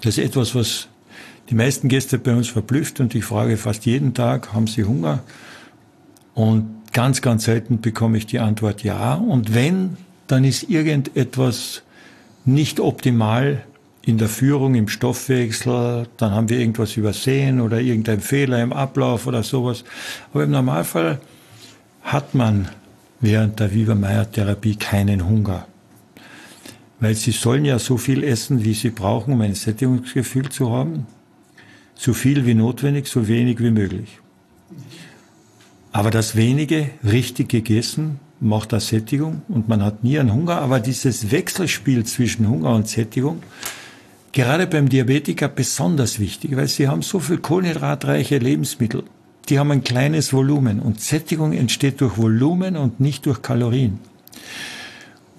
Das 0.02 0.18
ist 0.18 0.24
etwas, 0.26 0.54
was 0.54 0.88
die 1.48 1.54
meisten 1.54 1.88
Gäste 1.88 2.18
bei 2.18 2.34
uns 2.34 2.48
verblüfft 2.48 3.00
und 3.00 3.14
ich 3.14 3.24
frage 3.24 3.56
fast 3.56 3.86
jeden 3.86 4.12
Tag, 4.12 4.52
haben 4.52 4.66
Sie 4.66 4.84
Hunger? 4.84 5.20
Und 6.34 6.68
ganz, 6.92 7.22
ganz 7.22 7.44
selten 7.44 7.80
bekomme 7.80 8.18
ich 8.18 8.26
die 8.26 8.40
Antwort 8.40 8.82
ja. 8.82 9.14
Und 9.14 9.54
wenn, 9.54 9.96
dann 10.26 10.44
ist 10.44 10.64
irgendetwas 10.64 11.80
nicht 12.44 12.80
optimal 12.80 13.64
in 14.02 14.18
der 14.18 14.28
Führung, 14.28 14.74
im 14.74 14.88
Stoffwechsel, 14.88 16.08
dann 16.18 16.32
haben 16.32 16.50
wir 16.50 16.58
irgendwas 16.58 16.94
übersehen 16.98 17.62
oder 17.62 17.80
irgendein 17.80 18.20
Fehler 18.20 18.62
im 18.62 18.74
Ablauf 18.74 19.26
oder 19.26 19.42
sowas. 19.42 19.82
Aber 20.34 20.44
im 20.44 20.50
Normalfall 20.50 21.22
hat 22.02 22.34
man 22.34 22.68
während 23.20 23.60
der 23.60 23.72
Viva-Meyer-Therapie 23.72 24.76
keinen 24.76 25.28
Hunger. 25.28 25.66
Weil 27.00 27.14
sie 27.14 27.30
sollen 27.30 27.64
ja 27.64 27.78
so 27.78 27.96
viel 27.96 28.24
essen, 28.24 28.64
wie 28.64 28.74
sie 28.74 28.90
brauchen, 28.90 29.34
um 29.34 29.40
ein 29.40 29.54
Sättigungsgefühl 29.54 30.48
zu 30.48 30.70
haben. 30.70 31.06
So 31.94 32.12
viel 32.14 32.46
wie 32.46 32.54
notwendig, 32.54 33.06
so 33.06 33.28
wenig 33.28 33.60
wie 33.60 33.70
möglich. 33.70 34.20
Aber 35.92 36.10
das 36.10 36.36
wenige 36.36 36.90
richtig 37.04 37.48
gegessen 37.48 38.20
macht 38.40 38.72
eine 38.72 38.80
Sättigung 38.80 39.42
und 39.48 39.68
man 39.68 39.82
hat 39.82 40.04
nie 40.04 40.18
einen 40.18 40.32
Hunger. 40.32 40.60
Aber 40.60 40.80
dieses 40.80 41.30
Wechselspiel 41.30 42.04
zwischen 42.04 42.48
Hunger 42.48 42.74
und 42.74 42.88
Sättigung, 42.88 43.42
gerade 44.32 44.66
beim 44.66 44.88
Diabetiker 44.88 45.48
besonders 45.48 46.20
wichtig, 46.20 46.56
weil 46.56 46.68
sie 46.68 46.88
haben 46.88 47.02
so 47.02 47.18
viel 47.18 47.38
kohlenhydratreiche 47.38 48.38
Lebensmittel. 48.38 49.04
Die 49.48 49.58
haben 49.58 49.70
ein 49.70 49.84
kleines 49.84 50.32
Volumen 50.32 50.80
und 50.80 51.00
Sättigung 51.00 51.52
entsteht 51.52 52.00
durch 52.00 52.18
Volumen 52.18 52.76
und 52.76 53.00
nicht 53.00 53.24
durch 53.26 53.40
Kalorien. 53.40 53.98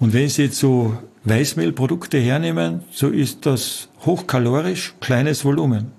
Und 0.00 0.12
wenn 0.14 0.28
Sie 0.28 0.44
jetzt 0.44 0.58
so 0.58 0.96
Weißmehlprodukte 1.24 2.18
hernehmen, 2.18 2.80
so 2.90 3.08
ist 3.08 3.46
das 3.46 3.88
hochkalorisch, 4.04 4.94
kleines 5.00 5.44
Volumen. 5.44 5.92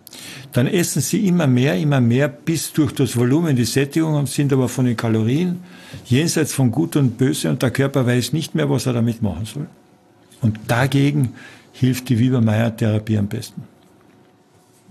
Dann 0.51 0.68
essen 0.68 1.01
Sie 1.01 1.25
immer 1.27 1.48
mehr, 1.48 1.77
immer 1.77 2.01
mehr, 2.01 2.27
bis 2.27 2.74
durch 2.74 2.91
das 2.91 3.15
Volumen 3.15 3.56
die 3.56 3.63
Sättigung 3.65 4.15
haben, 4.15 4.27
sind 4.27 4.51
aber 4.51 4.68
von 4.68 4.86
den 4.86 4.98
Kalorien 4.98 5.62
jenseits 6.06 6.53
von 6.53 6.72
Gut 6.72 6.96
und 6.98 7.18
Böse 7.18 7.50
und 7.50 7.62
der 7.62 7.72
Körper 7.72 8.06
weiß 8.06 8.34
nicht 8.34 8.56
mehr, 8.56 8.70
was 8.70 8.88
er 8.88 8.94
damit 8.94 9.22
machen 9.22 9.46
soll. 9.46 9.68
Und 10.41 10.60
dagegen 10.68 11.34
hilft 11.72 12.10
die 12.10 12.20
Wieber-Meyer-Therapie 12.20 13.18
am 13.18 13.27
besten. 13.27 13.71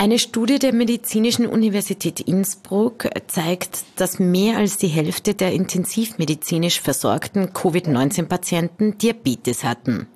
Eine 0.00 0.18
Studie 0.18 0.58
der 0.58 0.72
Medizinischen 0.72 1.44
Universität 1.44 2.20
Innsbruck 2.20 3.10
zeigt, 3.26 3.84
dass 3.96 4.18
mehr 4.18 4.56
als 4.56 4.78
die 4.78 4.86
Hälfte 4.86 5.34
der 5.34 5.52
intensivmedizinisch 5.52 6.80
versorgten 6.80 7.52
Covid-19-Patienten 7.52 8.96
Diabetes 8.96 9.62
hatten. 9.62 10.06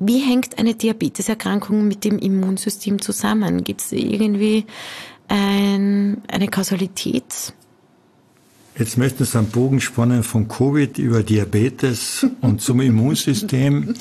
Wie 0.00 0.18
hängt 0.18 0.58
eine 0.58 0.74
Diabeteserkrankung 0.74 1.86
mit 1.86 2.02
dem 2.02 2.18
Immunsystem 2.18 3.00
zusammen? 3.00 3.62
Gibt 3.62 3.82
es 3.82 3.92
irgendwie 3.92 4.66
ein, 5.28 6.22
eine 6.26 6.48
Kausalität? 6.48 7.54
Jetzt 8.76 8.98
möchten 8.98 9.24
Sie 9.24 9.38
einen 9.38 9.46
Bogen 9.50 9.80
spannen 9.80 10.24
von 10.24 10.48
Covid 10.48 10.98
über 10.98 11.22
Diabetes 11.22 12.26
und 12.40 12.62
zum 12.62 12.80
Immunsystem. 12.80 13.94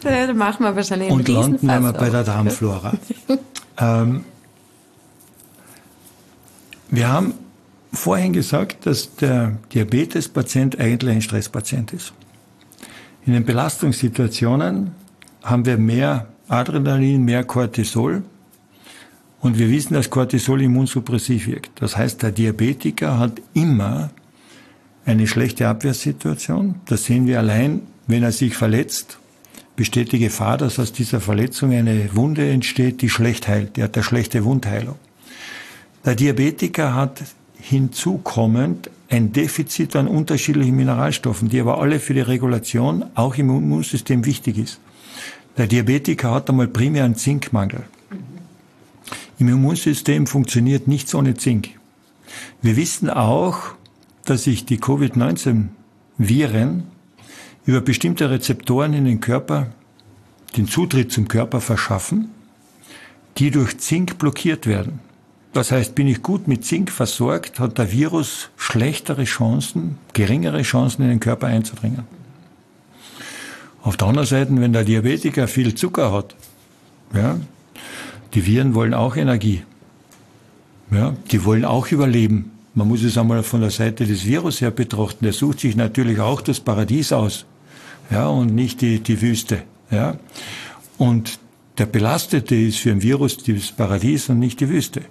Da 0.00 0.32
machen 0.32 0.64
wir 0.64 0.74
wahrscheinlich 0.74 1.10
einen 1.10 1.18
Und 1.18 1.28
landen 1.28 1.66
wir 1.66 1.92
bei 1.92 2.08
der 2.08 2.24
Darmflora. 2.24 2.94
ähm, 3.78 4.24
wir 6.90 7.08
haben 7.08 7.34
vorhin 7.92 8.32
gesagt, 8.32 8.86
dass 8.86 9.14
der 9.16 9.58
Diabetespatient 9.72 10.78
eigentlich 10.78 11.16
ein 11.16 11.22
Stresspatient 11.22 11.92
ist. 11.92 12.12
In 13.26 13.32
den 13.34 13.44
Belastungssituationen 13.44 14.92
haben 15.42 15.66
wir 15.66 15.76
mehr 15.76 16.28
Adrenalin, 16.48 17.24
mehr 17.24 17.44
Cortisol. 17.44 18.22
Und 19.40 19.58
wir 19.58 19.70
wissen, 19.70 19.94
dass 19.94 20.10
Cortisol 20.10 20.62
immunsuppressiv 20.62 21.46
wirkt. 21.46 21.80
Das 21.80 21.96
heißt, 21.96 22.22
der 22.22 22.32
Diabetiker 22.32 23.18
hat 23.18 23.40
immer 23.54 24.10
eine 25.04 25.26
schlechte 25.26 25.68
Abwehrsituation. 25.68 26.76
Das 26.86 27.04
sehen 27.04 27.26
wir 27.26 27.38
allein, 27.38 27.82
wenn 28.06 28.22
er 28.22 28.32
sich 28.32 28.56
verletzt, 28.56 29.18
besteht 29.76 30.12
die 30.12 30.18
Gefahr, 30.18 30.58
dass 30.58 30.78
aus 30.78 30.92
dieser 30.92 31.20
Verletzung 31.20 31.72
eine 31.72 32.14
Wunde 32.16 32.50
entsteht, 32.50 33.00
die 33.00 33.08
schlecht 33.08 33.46
heilt. 33.46 33.76
Die 33.76 33.82
hat 33.82 33.96
eine 33.96 34.02
schlechte 34.02 34.44
Wundheilung. 34.44 34.96
Der 36.08 36.14
Diabetiker 36.14 36.94
hat 36.94 37.22
hinzukommend 37.60 38.90
ein 39.10 39.34
Defizit 39.34 39.94
an 39.94 40.08
unterschiedlichen 40.08 40.74
Mineralstoffen, 40.74 41.50
die 41.50 41.60
aber 41.60 41.82
alle 41.82 42.00
für 42.00 42.14
die 42.14 42.22
Regulation 42.22 43.04
auch 43.14 43.34
im 43.34 43.50
Immunsystem 43.50 44.24
wichtig 44.24 44.56
ist. 44.56 44.80
Der 45.58 45.66
Diabetiker 45.66 46.30
hat 46.30 46.48
einmal 46.48 46.66
primär 46.66 47.04
einen 47.04 47.16
Zinkmangel. 47.16 47.82
Im 49.38 49.48
Immunsystem 49.48 50.26
funktioniert 50.26 50.88
nichts 50.88 51.14
ohne 51.14 51.34
Zink. 51.34 51.78
Wir 52.62 52.78
wissen 52.78 53.10
auch, 53.10 53.74
dass 54.24 54.44
sich 54.44 54.64
die 54.64 54.78
Covid-19-Viren 54.78 56.84
über 57.66 57.82
bestimmte 57.82 58.30
Rezeptoren 58.30 58.94
in 58.94 59.04
den 59.04 59.20
Körper 59.20 59.66
den 60.56 60.68
Zutritt 60.68 61.12
zum 61.12 61.28
Körper 61.28 61.60
verschaffen, 61.60 62.30
die 63.36 63.50
durch 63.50 63.76
Zink 63.76 64.16
blockiert 64.16 64.66
werden. 64.66 65.00
Das 65.52 65.72
heißt, 65.72 65.94
bin 65.94 66.06
ich 66.06 66.22
gut 66.22 66.46
mit 66.46 66.64
Zink 66.64 66.90
versorgt, 66.90 67.58
hat 67.58 67.78
der 67.78 67.90
Virus 67.90 68.50
schlechtere 68.56 69.24
Chancen, 69.24 69.98
geringere 70.12 70.62
Chancen 70.62 71.02
in 71.02 71.08
den 71.08 71.20
Körper 71.20 71.46
einzudringen. 71.46 72.04
Auf 73.82 73.96
der 73.96 74.08
anderen 74.08 74.26
Seite, 74.26 74.50
wenn 74.54 74.72
der 74.72 74.84
Diabetiker 74.84 75.48
viel 75.48 75.74
Zucker 75.74 76.12
hat, 76.12 76.34
ja, 77.14 77.38
die 78.34 78.44
Viren 78.44 78.74
wollen 78.74 78.92
auch 78.92 79.16
Energie. 79.16 79.62
Ja, 80.90 81.14
die 81.30 81.44
wollen 81.44 81.64
auch 81.64 81.90
überleben. 81.90 82.52
Man 82.74 82.88
muss 82.88 83.02
es 83.02 83.18
einmal 83.18 83.42
von 83.42 83.60
der 83.60 83.70
Seite 83.70 84.06
des 84.06 84.24
Virus 84.24 84.60
her 84.60 84.70
betrachten. 84.70 85.24
Der 85.24 85.32
sucht 85.32 85.60
sich 85.60 85.76
natürlich 85.76 86.20
auch 86.20 86.40
das 86.40 86.60
Paradies 86.60 87.12
aus. 87.12 87.44
Ja, 88.10 88.28
und 88.28 88.54
nicht 88.54 88.80
die, 88.80 89.00
die 89.00 89.20
Wüste. 89.20 89.62
Ja. 89.90 90.18
Und 90.96 91.38
der 91.78 91.86
Belastete 91.86 92.54
ist 92.54 92.78
für 92.78 92.90
ein 92.90 93.02
Virus 93.02 93.38
das 93.38 93.72
Paradies 93.72 94.28
und 94.28 94.38
nicht 94.38 94.60
die 94.60 94.68
Wüste. 94.68 95.02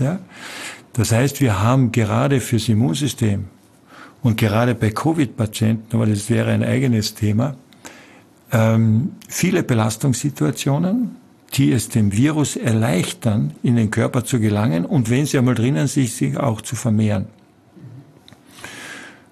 Ja? 0.00 0.18
Das 0.92 1.12
heißt, 1.12 1.40
wir 1.40 1.60
haben 1.60 1.92
gerade 1.92 2.40
fürs 2.40 2.68
Immunsystem 2.68 3.44
und 4.22 4.36
gerade 4.36 4.74
bei 4.74 4.90
Covid-Patienten, 4.90 5.96
aber 5.96 6.06
das 6.06 6.28
wäre 6.28 6.50
ein 6.50 6.64
eigenes 6.64 7.14
Thema, 7.14 7.56
ähm, 8.52 9.12
viele 9.28 9.62
Belastungssituationen, 9.62 11.16
die 11.54 11.72
es 11.72 11.88
dem 11.88 12.12
Virus 12.12 12.56
erleichtern, 12.56 13.54
in 13.62 13.76
den 13.76 13.90
Körper 13.90 14.24
zu 14.24 14.40
gelangen 14.40 14.84
und 14.84 15.10
wenn 15.10 15.26
sie 15.26 15.38
einmal 15.38 15.54
drinnen 15.54 15.86
sind, 15.86 16.08
sich 16.08 16.36
auch 16.36 16.60
zu 16.60 16.76
vermehren. 16.76 17.26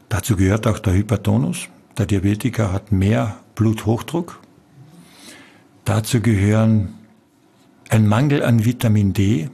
Dazu 0.09 0.37
gehört 0.37 0.67
auch 0.67 0.79
der 0.79 0.95
Hypertonus. 0.95 1.69
Der 1.97 2.07
Diabetiker 2.07 2.73
hat 2.73 2.93
mehr 2.93 3.37
Bluthochdruck. 3.55 4.41
Dazu 5.85 6.21
gehören 6.21 6.95
ein 7.89 8.07
Mangel 8.07 8.43
an 8.43 8.65
Vitamin 8.65 9.13
D, 9.13 9.51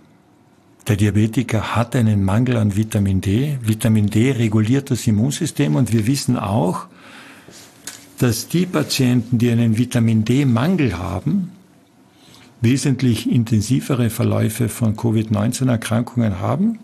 der 0.87 0.97
Diabetiker 0.97 1.75
hat 1.75 1.97
einen 1.97 2.25
Mangel 2.25 2.57
an 2.57 2.77
Vitamin 2.77 3.21
D. 3.21 3.59
Vitamin 3.63 4.09
D 4.09 4.33
reguliert 4.33 4.91
das 4.91 5.07
Immunsystem 5.07 5.77
und 5.77 5.93
wir 5.93 6.07
wissen 6.07 6.39
auch, 6.39 6.87
dass 8.19 8.49
die 8.49 8.67
Patienten, 8.67 9.39
die 9.39 9.51
einen 9.51 9.79
Vitamin 9.79 10.25
D-Mangel 10.25 10.99
haben, 10.99 11.53
wesentlich 12.61 13.31
intensivere 13.31 14.11
Verläufe 14.11 14.69
von 14.69 14.97
Covid-19-Erkrankungen 14.97 16.39
haben. 16.39 16.79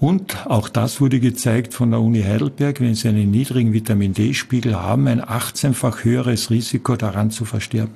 Und 0.00 0.46
auch 0.46 0.68
das 0.68 1.00
wurde 1.00 1.20
gezeigt 1.20 1.74
von 1.74 1.90
der 1.90 2.00
Uni 2.00 2.22
Heidelberg, 2.22 2.80
wenn 2.80 2.94
sie 2.94 3.08
einen 3.08 3.30
niedrigen 3.30 3.72
Vitamin 3.72 4.14
D-Spiegel 4.14 4.74
haben, 4.74 5.06
ein 5.06 5.22
18-fach 5.22 6.02
höheres 6.02 6.50
Risiko 6.50 6.96
daran 6.96 7.30
zu 7.30 7.44
versterben. 7.44 7.94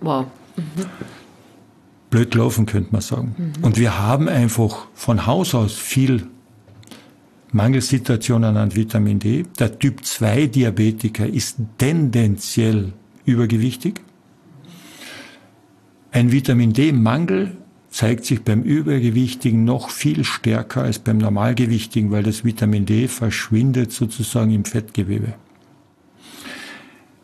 Wow. 0.00 0.26
Mhm 0.56 0.84
blöd 2.14 2.30
gelaufen, 2.30 2.66
könnte 2.66 2.92
man 2.92 3.00
sagen. 3.00 3.34
Mhm. 3.36 3.64
Und 3.64 3.76
wir 3.76 3.98
haben 3.98 4.28
einfach 4.28 4.86
von 4.94 5.26
Haus 5.26 5.52
aus 5.52 5.74
viel 5.74 6.28
Mangelsituationen 7.50 8.56
an 8.56 8.76
Vitamin 8.76 9.18
D. 9.18 9.44
Der 9.58 9.80
Typ 9.80 10.04
2 10.04 10.46
Diabetiker 10.46 11.26
ist 11.26 11.56
tendenziell 11.78 12.92
übergewichtig. 13.24 14.00
Ein 16.12 16.30
Vitamin 16.30 16.72
D-Mangel 16.72 17.56
zeigt 17.90 18.26
sich 18.26 18.42
beim 18.42 18.62
Übergewichtigen 18.62 19.64
noch 19.64 19.90
viel 19.90 20.22
stärker 20.22 20.82
als 20.82 21.00
beim 21.00 21.18
Normalgewichtigen, 21.18 22.12
weil 22.12 22.22
das 22.22 22.44
Vitamin 22.44 22.86
D 22.86 23.08
verschwindet 23.08 23.90
sozusagen 23.90 24.52
im 24.52 24.64
Fettgewebe. 24.64 25.34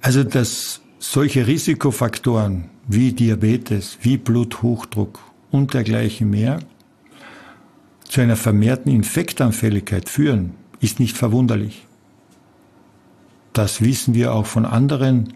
Also 0.00 0.24
das 0.24 0.80
solche 1.00 1.46
Risikofaktoren 1.46 2.66
wie 2.86 3.12
Diabetes, 3.12 3.98
wie 4.02 4.18
Bluthochdruck 4.18 5.18
und 5.50 5.74
dergleichen 5.74 6.30
mehr 6.30 6.60
zu 8.04 8.20
einer 8.20 8.36
vermehrten 8.36 8.92
Infektanfälligkeit 8.92 10.08
führen, 10.08 10.52
ist 10.80 11.00
nicht 11.00 11.16
verwunderlich. 11.16 11.86
Das 13.52 13.80
wissen 13.80 14.14
wir 14.14 14.34
auch 14.34 14.46
von 14.46 14.66
anderen 14.66 15.32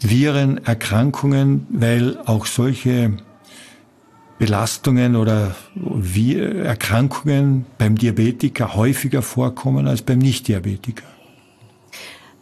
Virenerkrankungen, 0.00 1.66
weil 1.70 2.18
auch 2.26 2.46
solche 2.46 3.16
Belastungen 4.38 5.16
oder 5.16 5.56
Erkrankungen 6.14 7.64
beim 7.78 7.96
Diabetiker 7.96 8.76
häufiger 8.76 9.22
vorkommen 9.22 9.88
als 9.88 10.02
beim 10.02 10.18
Nichtdiabetiker. 10.18 11.15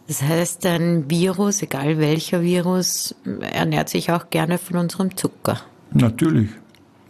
Das 0.07 0.21
heißt, 0.21 0.65
ein 0.67 1.09
Virus, 1.09 1.61
egal 1.61 1.97
welcher 1.97 2.41
Virus, 2.41 3.15
ernährt 3.41 3.89
sich 3.89 4.11
auch 4.11 4.29
gerne 4.29 4.57
von 4.57 4.77
unserem 4.77 5.17
Zucker. 5.17 5.61
Natürlich. 5.93 6.49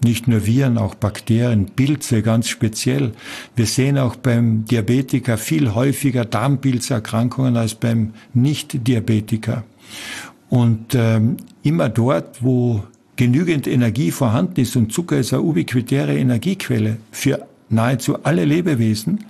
Nicht 0.03 0.27
nur 0.27 0.45
Viren, 0.45 0.77
auch 0.77 0.93
Bakterien, 0.95 1.67
Pilze 1.67 2.21
ganz 2.21 2.47
speziell. 2.47 3.13
Wir 3.55 3.65
sehen 3.65 3.97
auch 3.97 4.15
beim 4.15 4.65
Diabetiker 4.65 5.37
viel 5.37 5.73
häufiger 5.73 6.25
Darmpilzerkrankungen 6.25 7.57
als 7.57 7.75
beim 7.75 8.13
Nicht-Diabetiker. 8.33 9.63
Und 10.49 10.93
ähm, 10.93 11.37
immer 11.63 11.89
dort, 11.89 12.43
wo 12.43 12.83
genügend 13.15 13.67
Energie 13.67 14.11
vorhanden 14.11 14.59
ist 14.59 14.75
und 14.75 14.91
Zucker 14.91 15.17
ist 15.17 15.33
eine 15.33 15.41
ubiquitäre 15.41 16.15
Energiequelle 16.15 16.97
für 17.11 17.47
nahezu 17.69 18.23
alle 18.23 18.45
Lebewesen, 18.45 19.25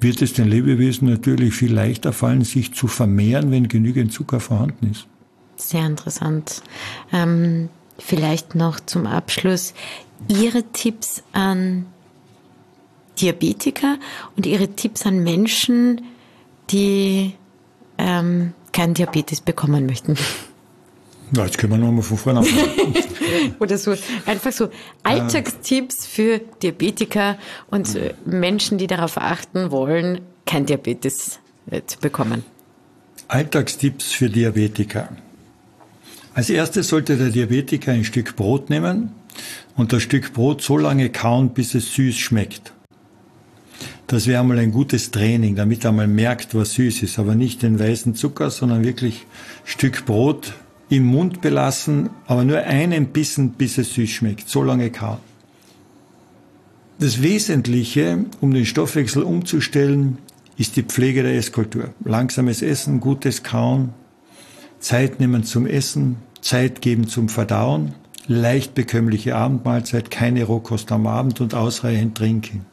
wird 0.00 0.22
es 0.22 0.32
den 0.32 0.48
Lebewesen 0.48 1.08
natürlich 1.08 1.54
viel 1.54 1.72
leichter 1.72 2.12
fallen, 2.12 2.44
sich 2.44 2.74
zu 2.74 2.86
vermehren, 2.86 3.50
wenn 3.50 3.68
genügend 3.68 4.12
Zucker 4.12 4.40
vorhanden 4.40 4.90
ist. 4.90 5.06
Sehr 5.56 5.86
interessant. 5.86 6.62
Ähm, 7.12 7.68
vielleicht 7.98 8.54
noch 8.54 8.80
zum 8.80 9.06
Abschluss 9.06 9.74
Ihre 10.28 10.62
Tipps 10.72 11.22
an 11.32 11.86
Diabetiker 13.20 13.98
und 14.36 14.46
Ihre 14.46 14.68
Tipps 14.68 15.04
an 15.04 15.22
Menschen, 15.22 16.02
die 16.70 17.34
ähm, 17.98 18.52
keinen 18.72 18.94
Diabetes 18.94 19.40
bekommen 19.40 19.86
möchten. 19.86 20.16
Ja, 21.36 21.44
jetzt 21.44 21.58
können 21.58 21.72
wir 21.72 21.78
nochmal 21.78 22.02
von 22.02 22.16
vorne 22.16 22.40
anfangen. 22.40 22.94
Oder 23.60 23.76
so, 23.76 23.94
einfach 24.26 24.52
so 24.52 24.70
Alltagstipps 25.02 26.06
für 26.06 26.40
Diabetiker 26.62 27.38
und 27.70 27.98
Menschen, 28.24 28.78
die 28.78 28.86
darauf 28.86 29.18
achten 29.18 29.70
wollen, 29.70 30.22
kein 30.46 30.64
Diabetes 30.64 31.40
äh, 31.70 31.82
zu 31.86 31.98
bekommen. 31.98 32.44
Alltagstipps 33.28 34.12
für 34.12 34.30
Diabetiker. 34.30 35.10
Als 36.32 36.48
erstes 36.50 36.88
sollte 36.88 37.16
der 37.16 37.28
Diabetiker 37.28 37.92
ein 37.92 38.04
Stück 38.04 38.36
Brot 38.36 38.70
nehmen 38.70 39.12
und 39.76 39.92
das 39.92 40.02
Stück 40.02 40.32
Brot 40.32 40.62
so 40.62 40.78
lange 40.78 41.10
kauen, 41.10 41.50
bis 41.50 41.74
es 41.74 41.94
süß 41.94 42.16
schmeckt. 42.16 42.72
Das 44.06 44.26
wäre 44.26 44.40
einmal 44.40 44.58
ein 44.58 44.72
gutes 44.72 45.10
Training, 45.10 45.54
damit 45.54 45.84
er 45.84 45.92
mal 45.92 46.08
merkt, 46.08 46.54
was 46.54 46.72
süß 46.72 47.02
ist, 47.02 47.18
aber 47.18 47.34
nicht 47.34 47.62
den 47.62 47.78
weißen 47.78 48.14
Zucker, 48.14 48.50
sondern 48.50 48.82
wirklich 48.82 49.26
Stück 49.64 50.06
Brot 50.06 50.54
im 50.88 51.04
Mund 51.06 51.40
belassen, 51.40 52.10
aber 52.26 52.44
nur 52.44 52.58
einen 52.58 53.06
Bissen, 53.08 53.50
bis 53.50 53.78
es 53.78 53.94
süß 53.94 54.08
schmeckt. 54.08 54.48
So 54.48 54.62
lange 54.62 54.90
kauen. 54.90 55.18
Das 56.98 57.22
Wesentliche, 57.22 58.24
um 58.40 58.52
den 58.52 58.66
Stoffwechsel 58.66 59.22
umzustellen, 59.22 60.18
ist 60.56 60.76
die 60.76 60.82
Pflege 60.82 61.22
der 61.22 61.36
Esskultur. 61.36 61.94
Langsames 62.04 62.62
Essen, 62.62 62.98
gutes 63.00 63.42
Kauen, 63.44 63.90
Zeit 64.80 65.20
nehmen 65.20 65.44
zum 65.44 65.66
Essen, 65.66 66.16
Zeit 66.40 66.80
geben 66.80 67.06
zum 67.06 67.28
Verdauen, 67.28 67.94
leicht 68.26 68.74
bekömmliche 68.74 69.36
Abendmahlzeit, 69.36 70.10
keine 70.10 70.44
Rohkost 70.44 70.90
am 70.90 71.06
Abend 71.06 71.40
und 71.40 71.54
ausreichend 71.54 72.16
trinken. 72.16 72.66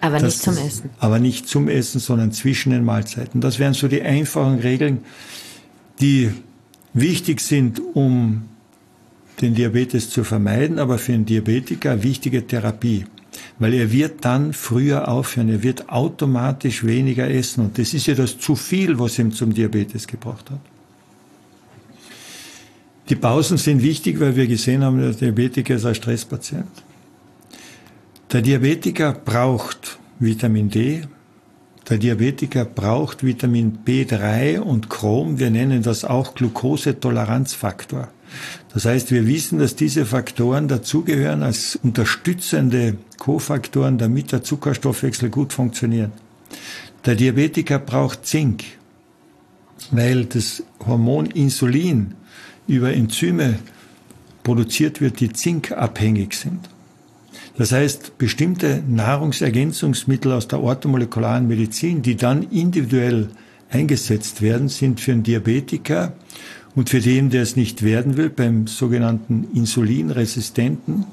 Aber 0.00 0.18
Das 0.18 0.22
nicht 0.22 0.42
zum 0.42 0.56
Essen. 0.56 0.90
Aber 0.98 1.18
nicht 1.18 1.48
zum 1.48 1.68
Essen, 1.68 2.00
sondern 2.00 2.32
zwischen 2.32 2.70
den 2.70 2.84
Mahlzeiten. 2.84 3.40
Das 3.40 3.58
wären 3.58 3.74
so 3.74 3.88
die 3.88 4.02
einfachen 4.02 4.58
Regeln, 4.58 5.00
die 6.00 6.32
wichtig 6.94 7.40
sind, 7.40 7.80
um 7.94 8.42
den 9.40 9.54
Diabetes 9.54 10.10
zu 10.10 10.24
vermeiden, 10.24 10.78
aber 10.78 10.98
für 10.98 11.12
einen 11.12 11.26
Diabetiker 11.26 12.02
wichtige 12.02 12.46
Therapie. 12.46 13.06
Weil 13.58 13.74
er 13.74 13.90
wird 13.90 14.24
dann 14.24 14.52
früher 14.52 15.08
aufhören, 15.08 15.48
er 15.48 15.62
wird 15.62 15.88
automatisch 15.88 16.84
weniger 16.84 17.30
essen. 17.30 17.64
Und 17.64 17.78
das 17.78 17.94
ist 17.94 18.06
ja 18.06 18.14
das 18.14 18.38
zu 18.38 18.56
viel, 18.56 18.98
was 18.98 19.18
ihm 19.18 19.32
zum 19.32 19.54
Diabetes 19.54 20.06
gebracht 20.06 20.50
hat. 20.50 20.60
Die 23.08 23.16
Pausen 23.16 23.58
sind 23.58 23.82
wichtig, 23.82 24.20
weil 24.20 24.36
wir 24.36 24.46
gesehen 24.46 24.84
haben, 24.84 25.00
der 25.00 25.12
Diabetiker 25.12 25.74
ist 25.74 25.84
ein 25.84 25.94
Stresspatient. 25.94 26.70
Der 28.32 28.42
Diabetiker 28.42 29.12
braucht 29.12 29.98
Vitamin 30.18 30.70
D. 30.70 31.02
Der 31.92 31.98
Diabetiker 31.98 32.64
braucht 32.64 33.22
Vitamin 33.22 33.80
B3 33.86 34.60
und 34.60 34.88
Chrom. 34.88 35.38
Wir 35.38 35.50
nennen 35.50 35.82
das 35.82 36.06
auch 36.06 36.34
Glukosetoleranzfaktor. 36.34 38.08
Das 38.72 38.86
heißt, 38.86 39.10
wir 39.10 39.26
wissen, 39.26 39.58
dass 39.58 39.76
diese 39.76 40.06
Faktoren 40.06 40.68
dazugehören 40.68 41.42
als 41.42 41.76
unterstützende 41.82 42.96
Kofaktoren, 43.18 43.98
damit 43.98 44.32
der 44.32 44.42
Zuckerstoffwechsel 44.42 45.28
gut 45.28 45.52
funktioniert. 45.52 46.12
Der 47.04 47.14
Diabetiker 47.14 47.78
braucht 47.78 48.24
Zink, 48.24 48.64
weil 49.90 50.24
das 50.24 50.62
Hormon 50.86 51.26
Insulin 51.26 52.14
über 52.66 52.94
Enzyme 52.94 53.58
produziert 54.44 55.02
wird, 55.02 55.20
die 55.20 55.30
zinkabhängig 55.30 56.32
sind. 56.32 56.70
Das 57.56 57.72
heißt, 57.72 58.16
bestimmte 58.18 58.82
Nahrungsergänzungsmittel 58.88 60.32
aus 60.32 60.48
der 60.48 60.60
orthomolekularen 60.60 61.46
Medizin, 61.46 62.02
die 62.02 62.16
dann 62.16 62.44
individuell 62.44 63.28
eingesetzt 63.70 64.40
werden, 64.40 64.68
sind 64.68 65.00
für 65.00 65.12
einen 65.12 65.22
Diabetiker 65.22 66.14
und 66.74 66.88
für 66.88 67.00
den, 67.00 67.30
der 67.30 67.42
es 67.42 67.56
nicht 67.56 67.82
werden 67.82 68.16
will, 68.16 68.30
beim 68.30 68.66
sogenannten 68.66 69.48
Insulinresistenten, 69.54 71.04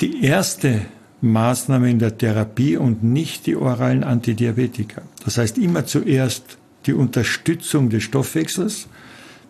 die 0.00 0.24
erste 0.24 0.82
Maßnahme 1.20 1.90
in 1.90 1.98
der 1.98 2.16
Therapie 2.16 2.76
und 2.76 3.02
nicht 3.02 3.46
die 3.46 3.56
oralen 3.56 4.04
Antidiabetika. 4.04 5.02
Das 5.24 5.36
heißt 5.36 5.58
immer 5.58 5.84
zuerst 5.84 6.58
die 6.86 6.92
Unterstützung 6.92 7.90
des 7.90 8.04
Stoffwechsels, 8.04 8.88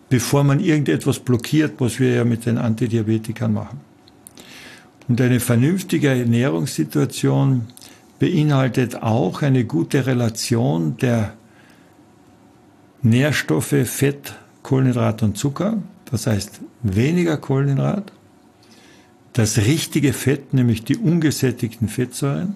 bevor 0.09 0.43
man 0.43 0.59
irgendetwas 0.59 1.19
blockiert, 1.19 1.73
was 1.77 1.99
wir 1.99 2.13
ja 2.15 2.25
mit 2.25 2.45
den 2.45 2.57
Antidiabetikern 2.57 3.53
machen. 3.53 3.88
Und 5.09 5.19
eine 5.19 5.39
vernünftige 5.39 6.09
Ernährungssituation 6.09 7.65
beinhaltet 8.19 9.01
auch 9.01 9.41
eine 9.41 9.65
gute 9.65 10.05
Relation 10.05 10.97
der 10.97 11.33
Nährstoffe 13.01 13.75
Fett, 13.85 14.35
Kohlenhydrat 14.61 15.23
und 15.23 15.35
Zucker. 15.37 15.81
Das 16.11 16.27
heißt 16.27 16.61
weniger 16.83 17.37
Kohlenhydrat, 17.37 18.13
das 19.33 19.57
richtige 19.57 20.13
Fett, 20.13 20.53
nämlich 20.53 20.83
die 20.83 20.97
ungesättigten 20.97 21.87
Fettsäuren 21.87 22.55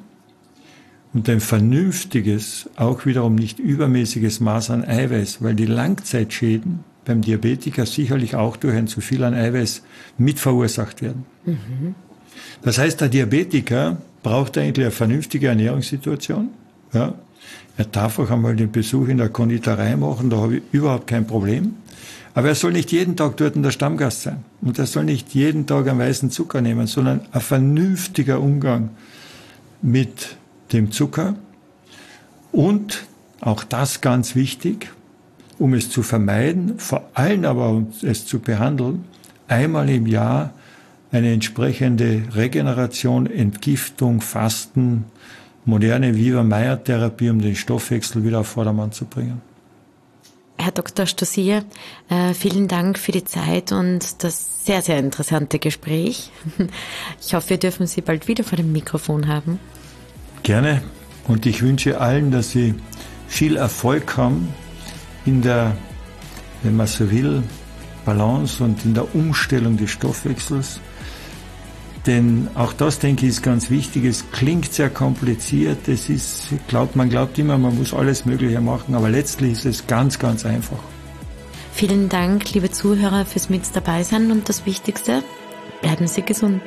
und 1.14 1.30
ein 1.30 1.40
vernünftiges, 1.40 2.70
auch 2.76 3.06
wiederum 3.06 3.36
nicht 3.36 3.58
übermäßiges 3.60 4.40
Maß 4.40 4.70
an 4.70 4.84
Eiweiß, 4.86 5.42
weil 5.42 5.56
die 5.56 5.66
Langzeitschäden 5.66 6.84
beim 7.06 7.22
Diabetiker 7.22 7.86
sicherlich 7.86 8.36
auch 8.36 8.58
durch 8.58 8.76
ein 8.76 8.88
zu 8.88 9.02
viel 9.02 9.24
an 9.24 9.34
Eiweiß 9.34 9.84
mit 10.18 10.40
verursacht 10.40 11.02
werden. 11.02 11.26
Das 12.62 12.78
heißt, 12.78 13.02
der 13.02 13.10
Diabetiker 13.10 13.98
braucht 14.22 14.58
eigentlich 14.58 14.86
eine 14.86 14.92
vernünftige 14.92 15.48
Ernährungssituation. 15.48 16.50
Ja. 16.94 17.14
Er 17.78 17.86
darf 17.86 18.20
auch 18.20 18.30
einmal 18.30 18.56
den 18.56 18.72
Besuch 18.72 19.08
in 19.08 19.18
der 19.18 19.30
Konditorei 19.30 19.96
machen, 19.96 20.30
da 20.30 20.38
habe 20.38 20.58
ich 20.58 20.64
überhaupt 20.72 21.08
kein 21.08 21.26
Problem. 21.26 21.76
Aber 22.36 22.48
er 22.48 22.56
soll 22.56 22.72
nicht 22.72 22.92
jeden 22.92 23.16
Tag 23.16 23.38
dort 23.38 23.56
in 23.56 23.64
der 23.64 23.72
Stammgast 23.72 24.24
sein. 24.24 24.44
Und 24.62 24.80
er 24.80 24.88
soll 24.88 25.04
nicht 25.06 25.34
jeden 25.34 25.68
Tag 25.68 25.88
einen 25.88 26.00
weißen 26.00 26.32
Zucker 26.32 26.62
nehmen, 26.62 26.88
sondern 26.88 27.22
ein 27.32 27.42
vernünftiger 27.42 28.40
Umgang 28.40 28.90
mit 29.82 30.36
dem 30.72 30.92
Zucker. 30.92 31.36
Und, 32.52 33.06
auch 33.40 33.64
das 33.64 34.02
ganz 34.02 34.36
wichtig, 34.36 34.90
um 35.60 35.74
es 35.74 35.90
zu 35.90 36.02
vermeiden, 36.02 36.80
vor 36.80 37.10
allem 37.14 37.46
aber 37.46 37.70
um 37.70 37.88
es 38.02 38.26
zu 38.26 38.40
behandeln, 38.40 39.04
einmal 39.48 39.90
im 39.90 40.08
Jahr 40.08 40.54
eine 41.14 41.32
entsprechende 41.32 42.24
Regeneration, 42.34 43.28
Entgiftung, 43.28 44.20
Fasten, 44.20 45.06
moderne 45.64 46.16
Viva-Meyer-Therapie, 46.16 47.30
um 47.30 47.40
den 47.40 47.56
Stoffwechsel 47.56 48.26
wieder 48.26 48.40
auf 48.40 48.48
Vordermann 48.48 48.92
zu 48.92 49.06
bringen. 49.06 49.42
Herr 50.58 50.72
Dr. 50.72 51.06
Stossier, 51.06 51.66
äh, 52.10 52.34
vielen 52.34 52.68
Dank 52.68 52.98
für 52.98 53.12
die 53.12 53.24
Zeit 53.24 53.72
und 53.72 54.24
das 54.24 54.66
sehr, 54.66 54.82
sehr 54.82 54.98
interessante 54.98 55.60
Gespräch. 55.60 56.32
Ich 57.22 57.34
hoffe, 57.36 57.52
wir 57.52 57.58
dürfen 57.58 57.86
Sie 57.88 58.02
bald 58.02 58.28
wieder 58.28 58.44
vor 58.44 58.58
dem 58.58 58.72
Mikrofon 58.72 59.28
haben. 59.28 59.60
Gerne. 60.42 60.82
Und 61.28 61.46
ich 61.46 61.62
wünsche 61.62 62.02
allen, 62.02 62.32
dass 62.32 62.52
sie 62.52 62.76
viel 63.28 63.56
Erfolg 63.56 64.18
haben 64.18 64.50
in 65.26 65.42
der, 65.42 65.78
wenn 66.64 66.76
man 66.76 66.88
so 66.88 67.10
will, 67.10 67.44
Balance 68.04 68.62
und 68.64 68.84
in 68.84 68.94
der 68.94 69.16
Umstellung 69.16 69.78
des 69.78 69.92
Stoffwechsels. 69.92 70.82
Denn 72.06 72.50
auch 72.56 72.74
das, 72.74 73.00
denke 73.00 73.26
ich, 73.26 73.32
ist 73.32 73.44
ganz 73.44 73.70
wichtig. 73.70 74.04
Es 74.04 74.26
klingt 74.32 74.74
sehr 74.74 74.90
kompliziert. 74.90 75.88
Es 75.88 76.10
ist, 76.10 76.50
glaubt, 76.68 76.96
man 76.96 77.10
glaubt 77.10 77.38
immer, 77.40 77.58
man 77.58 77.78
muss 77.78 77.94
alles 77.94 78.26
Mögliche 78.26 78.60
machen, 78.60 78.94
aber 78.96 79.10
letztlich 79.10 79.54
ist 79.54 79.66
es 79.66 79.88
ganz, 79.88 80.20
ganz 80.20 80.46
einfach. 80.46 80.80
Vielen 81.74 82.10
Dank, 82.10 82.54
liebe 82.54 82.70
Zuhörer, 82.70 83.26
fürs 83.26 83.50
Mit 83.50 83.64
dabei 83.74 84.04
sein 84.04 84.32
und 84.32 84.50
das 84.50 84.66
Wichtigste, 84.66 85.24
bleiben 85.82 86.08
Sie 86.08 86.22
gesund. 86.22 86.62